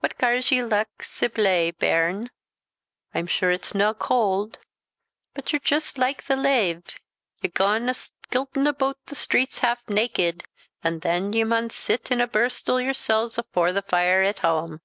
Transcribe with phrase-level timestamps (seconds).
[0.00, 2.28] What gars ye luck sae blae, bairn?
[3.14, 4.58] I'm sure it's no cauld;
[5.32, 6.82] but ye're juste like the lave;
[7.40, 10.44] ye gang aw skiltin aboot the streets half naked,
[10.84, 14.80] an' than ye maun sit an' birsle yoursels afore the fire at hame."